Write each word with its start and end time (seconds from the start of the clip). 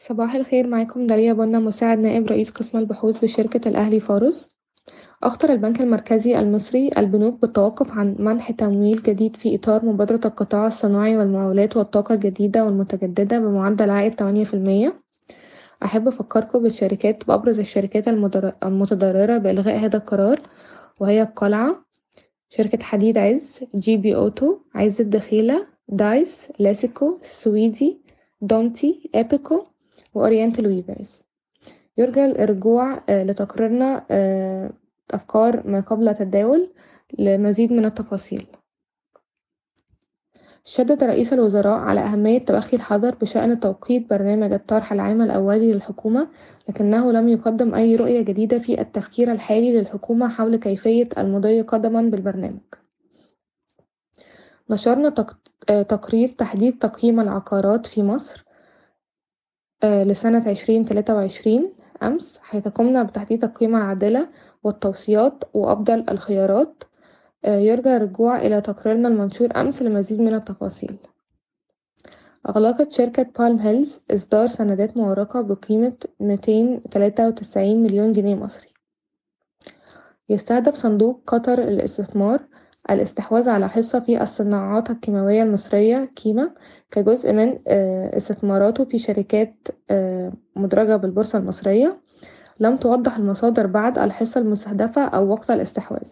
صباح 0.00 0.34
الخير 0.34 0.66
معاكم 0.66 1.06
داليا 1.06 1.32
بنا 1.32 1.58
مساعد 1.58 1.98
نائب 1.98 2.26
رئيس 2.26 2.50
قسم 2.50 2.78
البحوث 2.78 3.24
بشركة 3.24 3.68
الأهلي 3.68 4.00
فارس. 4.00 4.48
أخطر 5.22 5.52
البنك 5.52 5.80
المركزي 5.80 6.38
المصري 6.38 6.90
البنوك 6.98 7.40
بالتوقف 7.42 7.92
عن 7.92 8.16
منح 8.18 8.50
تمويل 8.50 9.02
جديد 9.02 9.36
في 9.36 9.54
إطار 9.54 9.84
مبادرة 9.84 10.20
القطاع 10.24 10.66
الصناعي 10.66 11.16
والمقاولات 11.16 11.76
والطاقة 11.76 12.14
الجديدة 12.14 12.64
والمتجددة 12.64 13.38
بمعدل 13.38 13.90
عائد 13.90 14.14
تمانية 14.14 14.44
في 14.44 14.54
المية. 14.54 15.02
أحب 15.84 16.08
أفكركم 16.08 16.62
بالشركات 16.62 17.26
بأبرز 17.26 17.58
الشركات 17.58 18.08
المتضررة 18.62 19.36
بإلغاء 19.36 19.78
هذا 19.78 19.96
القرار 19.96 20.40
وهي 21.00 21.22
القلعة 21.22 21.84
شركة 22.50 22.84
حديد 22.84 23.18
عز 23.18 23.60
جي 23.74 23.96
بي 23.96 24.16
أوتو 24.16 24.58
عز 24.74 25.00
الدخيلة 25.00 25.66
دايس 25.88 26.48
لاسيكو 26.58 27.18
السويدي 27.22 28.00
دومتي 28.40 29.10
إيبيكو 29.14 29.66
وأورينتال 30.14 30.66
ويفرز 30.66 31.22
يرجى 31.98 32.24
الرجوع 32.24 33.02
لتقريرنا 33.08 34.04
أفكار 35.10 35.66
ما 35.66 35.80
قبل 35.80 36.08
التداول 36.08 36.70
لمزيد 37.18 37.72
من 37.72 37.84
التفاصيل. 37.84 38.46
شدد 40.64 41.04
رئيس 41.04 41.32
الوزراء 41.32 41.78
على 41.78 42.00
أهمية 42.00 42.38
تبخي 42.38 42.76
الحذر 42.76 43.14
بشأن 43.14 43.60
توقيت 43.60 44.10
برنامج 44.10 44.52
الطرح 44.52 44.92
العام 44.92 45.22
الأولي 45.22 45.72
للحكومة 45.72 46.28
لكنه 46.68 47.12
لم 47.12 47.28
يقدم 47.28 47.74
أي 47.74 47.96
رؤية 47.96 48.20
جديدة 48.22 48.58
في 48.58 48.80
التفكير 48.80 49.32
الحالي 49.32 49.80
للحكومة 49.80 50.28
حول 50.28 50.56
كيفية 50.56 51.08
المضي 51.18 51.60
قدما 51.60 52.02
بالبرنامج. 52.02 52.60
نشرنا 54.70 55.08
تقرير 55.88 56.28
تحديد 56.28 56.78
تقييم 56.78 57.20
العقارات 57.20 57.86
في 57.86 58.02
مصر 58.02 58.44
لسنة 59.84 60.48
عشرين 60.48 60.84
تلاتة 60.84 61.14
وعشرين 61.14 61.72
أمس 62.02 62.38
حيث 62.42 62.68
قمنا 62.68 63.02
بتحديد 63.02 63.44
القيمة 63.44 63.78
العادلة 63.78 64.28
والتوصيات 64.64 65.44
وأفضل 65.54 66.04
الخيارات. 66.10 66.84
يرجى 67.44 67.96
الرجوع 67.96 68.36
إلى 68.40 68.60
تقريرنا 68.60 69.08
المنشور 69.08 69.48
أمس 69.56 69.82
لمزيد 69.82 70.20
من 70.20 70.34
التفاصيل. 70.34 70.98
أغلقت 72.48 72.92
شركة 72.92 73.22
بالم 73.38 73.58
هيلز 73.58 74.00
إصدار 74.10 74.46
سندات 74.46 74.96
مورقة 74.96 75.40
بقيمة 75.40 75.96
ميتين 76.20 76.82
تلاتة 76.82 77.28
وتسعين 77.28 77.82
مليون 77.82 78.12
جنيه 78.12 78.34
مصري. 78.34 78.68
يستهدف 80.28 80.74
صندوق 80.74 81.22
قطر 81.26 81.60
للاستثمار 81.60 82.40
الاستحواذ 82.90 83.48
على 83.48 83.68
حصة 83.68 84.00
في 84.00 84.22
الصناعات 84.22 84.90
الكيماوية 84.90 85.42
المصرية 85.42 86.04
كيما 86.16 86.50
كجزء 86.90 87.32
من 87.32 87.58
استثماراته 87.68 88.84
في 88.84 88.98
شركات 88.98 89.68
مدرجة 90.56 90.96
بالبورصة 90.96 91.38
المصرية. 91.38 92.00
لم 92.60 92.76
توضح 92.76 93.16
المصادر 93.16 93.66
بعد 93.66 93.98
الحصة 93.98 94.40
المستهدفة 94.40 95.04
أو 95.04 95.28
وقت 95.28 95.50
الاستحواذ. 95.50 96.08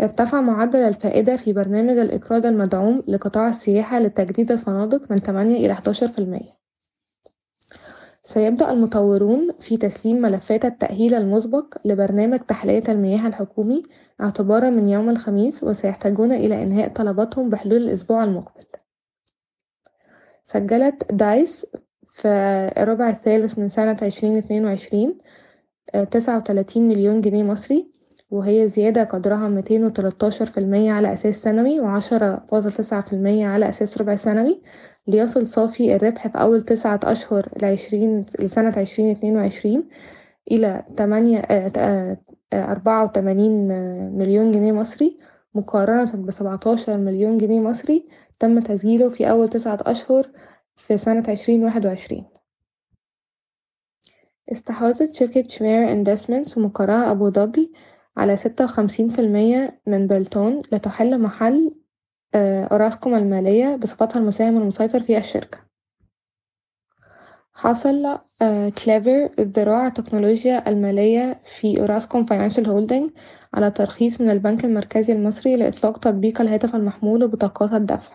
ارتفع 0.00 0.40
معدل 0.40 0.78
الفائدة 0.78 1.36
في 1.36 1.52
برنامج 1.52 1.98
الإقراض 1.98 2.46
المدعوم 2.46 3.02
لقطاع 3.08 3.48
السياحة 3.48 3.98
لتجديد 3.98 4.52
الفنادق 4.52 5.10
من 5.10 5.16
تمانية 5.16 5.66
إلى 5.66 5.74
حداشر 5.74 6.08
في 6.08 6.18
المية. 6.18 6.59
سيبدأ 8.34 8.72
المطورون 8.72 9.52
في 9.60 9.76
تسليم 9.76 10.16
ملفات 10.16 10.64
التأهيل 10.64 11.14
المسبق 11.14 11.74
لبرنامج 11.84 12.38
تحلية 12.38 12.82
المياه 12.88 13.26
الحكومي 13.26 13.82
اعتبارا 14.20 14.70
من 14.70 14.88
يوم 14.88 15.10
الخميس 15.10 15.64
وسيحتاجون 15.64 16.32
إلى 16.32 16.62
إنهاء 16.62 16.88
طلباتهم 16.88 17.50
بحلول 17.50 17.76
الأسبوع 17.76 18.24
المقبل. 18.24 18.64
سجلت 20.44 21.12
دايس 21.12 21.66
في 22.08 22.28
الربع 22.76 23.10
الثالث 23.10 23.58
من 23.58 23.68
سنة 23.68 23.96
عشرين 24.02 24.36
اتنين 24.36 24.64
وعشرين 24.64 25.18
تسعة 26.10 26.36
وتلاتين 26.36 26.88
مليون 26.88 27.20
جنيه 27.20 27.42
مصري. 27.42 27.90
وهي 28.30 28.68
زيادة 28.68 29.04
قدرها 29.04 29.48
ميتين 29.48 29.84
وتلاتاشر 29.84 30.46
في 30.46 30.60
المية 30.60 30.92
على 30.92 31.12
أساس 31.12 31.42
سنوي 31.42 31.80
وعشرة 31.80 32.46
فاصل 32.50 32.72
تسعة 32.72 33.00
في 33.00 33.12
المية 33.12 33.46
على 33.46 33.68
أساس 33.68 33.98
ربع 33.98 34.16
سنوي. 34.16 34.62
ليصل 35.06 35.46
صافي 35.46 35.96
الربح 35.96 36.28
في 36.28 36.38
أول 36.38 36.62
تسعة 36.62 37.00
أشهر 37.04 37.48
لعشرين 37.62 38.26
لسنة 38.38 38.78
عشرين 38.78 39.10
اتنين 39.10 39.36
وعشرين 39.36 39.88
إلى 40.50 40.84
تمانية 40.96 41.42
أربعة 42.52 43.04
وتمانين 43.04 43.68
مليون 44.18 44.52
جنيه 44.52 44.72
مصري. 44.72 45.16
مقارنة 45.54 46.16
بسبعتاشر 46.16 46.96
مليون 46.96 47.38
جنيه 47.38 47.60
مصري 47.60 48.06
تم 48.38 48.60
تسجيله 48.60 49.10
في 49.10 49.30
أول 49.30 49.48
تسعة 49.48 49.78
أشهر 49.82 50.30
في 50.76 50.98
سنة 50.98 51.22
عشرين 51.28 51.64
واحد 51.64 51.86
وعشرين. 51.86 52.24
استحوذت 54.52 55.14
شركة 55.16 55.44
شمير 55.48 55.92
انفستمنتس 55.92 56.58
ومقرها 56.58 57.10
أبو 57.10 57.30
ظبي 57.30 57.72
على 58.20 58.36
ستة 58.36 58.64
وخمسين 58.64 59.08
في 59.08 59.20
المية 59.20 59.80
من 59.86 60.06
بلتون 60.06 60.62
لتحل 60.72 61.20
محل 61.20 61.74
أوراسكوم 62.34 63.14
المالية 63.14 63.76
بصفتها 63.76 64.20
المساهم 64.20 64.56
المسيطر 64.56 65.00
في 65.00 65.18
الشركة. 65.18 65.58
حصل 67.52 68.18
Klivvr 68.84 69.30
الذراع 69.38 69.86
التكنولوجيا 69.86 70.68
المالية 70.68 71.40
في 71.58 71.80
أوراسكوم 71.80 72.24
Financial 72.24 72.68
Holding 72.68 73.10
على 73.54 73.70
ترخيص 73.70 74.20
من 74.20 74.30
البنك 74.30 74.64
المركزي 74.64 75.12
المصري 75.12 75.56
لإطلاق 75.56 75.98
تطبيق 75.98 76.40
الهاتف 76.40 76.74
المحمول 76.74 77.24
وبطاقات 77.24 77.72
الدفع. 77.72 78.14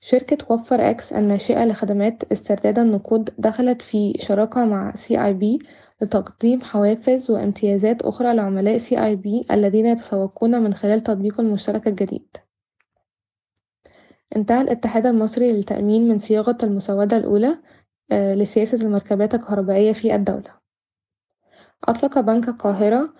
شركة 0.00 0.54
WaffarX 0.54 1.12
الناشئة 1.12 1.64
لخدمات 1.64 2.32
استرداد 2.32 2.78
النقود 2.78 3.30
دخلت 3.38 3.82
في 3.82 4.14
شراكة 4.18 4.64
مع 4.64 4.94
CIB 4.94 5.58
لتقديم 6.02 6.62
حوافز 6.62 7.30
وامتيازات 7.30 8.02
أخرى 8.02 8.34
لعملاء 8.34 9.14
بي 9.14 9.46
الذين 9.50 9.86
يتسوقون 9.86 10.62
من 10.62 10.74
خلال 10.74 11.00
تطبيق 11.00 11.40
المشترك 11.40 11.88
الجديد. 11.88 12.28
انتهى 14.36 14.60
الاتحاد 14.60 15.06
المصري 15.06 15.52
للتأمين 15.52 16.08
من 16.08 16.18
صياغة 16.18 16.58
المسودة 16.62 17.16
الأولى 17.16 17.58
لسياسة 18.12 18.78
المركبات 18.78 19.34
الكهربائية 19.34 19.92
في 19.92 20.14
الدولة. 20.14 20.58
أطلق 21.84 22.20
بنك 22.20 22.48
القاهرة 22.48 23.14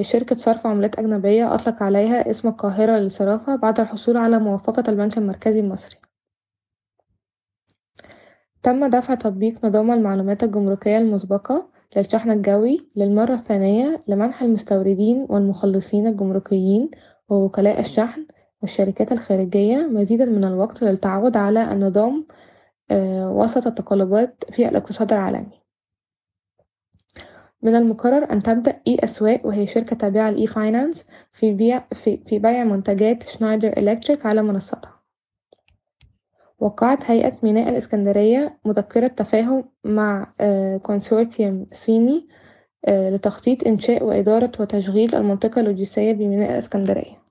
شركة 0.00 0.36
صرف 0.36 0.66
عملات 0.66 0.98
أجنبية 0.98 1.54
أطلق 1.54 1.82
عليها 1.82 2.30
اسم 2.30 2.48
القاهرة 2.48 2.92
للصرافة 2.92 3.56
بعد 3.56 3.80
الحصول 3.80 4.16
على 4.16 4.38
موافقة 4.38 4.84
البنك 4.88 5.18
المركزي 5.18 5.60
المصري. 5.60 5.96
تم 8.62 8.86
دفع 8.86 9.14
تطبيق 9.14 9.64
نظام 9.64 9.90
المعلومات 9.90 10.44
الجمركية 10.44 10.98
المسبقة 10.98 11.71
للشحن 11.96 12.30
الجوي 12.30 12.86
للمرة 12.96 13.34
الثانية 13.34 14.00
لمنح 14.08 14.42
المستوردين 14.42 15.26
والمخلصين 15.30 16.06
الجمركيين 16.06 16.90
ووكلاء 17.28 17.80
الشحن 17.80 18.26
والشركات 18.62 19.12
الخارجية 19.12 19.76
مزيدا 19.76 20.24
من 20.24 20.44
الوقت 20.44 20.82
للتعود 20.82 21.36
على 21.36 21.72
النظام 21.72 22.26
وسط 23.22 23.66
التقلبات 23.66 24.44
في 24.50 24.68
الاقتصاد 24.68 25.12
العالمي. 25.12 25.62
من 27.62 27.74
المقرر 27.74 28.32
أن 28.32 28.42
تبدأ 28.42 28.80
e-Aswaaq 28.88 29.46
وهي 29.46 29.66
شركة 29.66 29.96
تابعة 29.96 30.30
ل 30.30 30.46
e-finance 30.46 31.04
في 31.32 31.52
بيع 31.54 31.78
في, 31.78 32.16
في 32.26 32.38
بيع 32.38 32.64
منتجات 32.64 33.28
Schneider 33.28 33.68
Electric 33.68 34.26
على 34.26 34.42
منصتها. 34.42 35.01
وقعت 36.62 37.10
هيئة 37.10 37.32
ميناء 37.42 37.68
الإسكندرية 37.68 38.58
مذكرة 38.64 39.06
تفاهم 39.06 39.64
مع 39.84 40.32
كونسورتيوم 40.82 41.66
صيني 41.74 42.26
لتخطيط 42.88 43.66
إنشاء 43.66 44.04
وإدارة 44.04 44.52
وتشغيل 44.60 45.14
المنطقة 45.14 45.60
اللوجستية 45.60 46.12
بميناء 46.12 46.52
الإسكندرية. 46.52 47.21